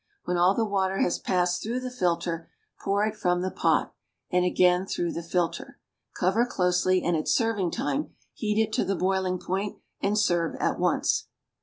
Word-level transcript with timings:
When 0.23 0.35
all 0.35 0.55
the 0.55 0.65
water 0.65 0.97
has 1.01 1.19
passed 1.19 1.61
through 1.61 1.79
the 1.81 1.91
filter, 1.91 2.49
pour 2.79 3.05
it 3.05 3.15
from 3.15 3.43
the 3.43 3.51
pot, 3.51 3.93
and 4.31 4.43
again 4.43 4.87
through 4.87 5.11
the 5.11 5.21
filter. 5.21 5.77
Cover 6.19 6.43
closely; 6.43 7.03
and 7.03 7.15
at 7.15 7.27
serving 7.27 7.69
time 7.69 8.15
heat 8.33 8.59
it 8.59 8.73
to 8.73 8.83
the 8.83 8.95
boiling 8.95 9.37
point 9.37 9.77
and 10.01 10.17
serve 10.17 10.55
at 10.55 10.79
once. 10.79 11.27